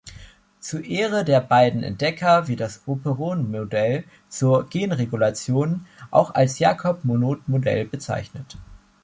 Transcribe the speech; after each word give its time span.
Zur 0.59 0.83
Ehre 0.83 1.23
der 1.23 1.41
beiden 1.41 1.83
Entdecker 1.83 2.47
wird 2.47 2.59
das 2.59 2.81
Operon-Modell 2.87 4.03
zur 4.29 4.67
Genregulation 4.67 5.85
auch 6.09 6.33
als 6.33 6.57
Jacob-Monod-Modell 6.57 7.85
bezeichnet. 7.85 8.57